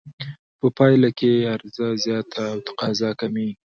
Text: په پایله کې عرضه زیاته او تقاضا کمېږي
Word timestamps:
په 0.59 0.67
پایله 0.77 1.09
کې 1.19 1.31
عرضه 1.53 1.87
زیاته 2.03 2.41
او 2.53 2.57
تقاضا 2.67 3.09
کمېږي 3.19 3.55